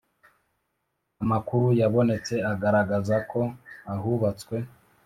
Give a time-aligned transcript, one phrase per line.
[1.23, 3.41] Amakuru yabonetse agaragaza ko
[3.93, 4.55] ahubatse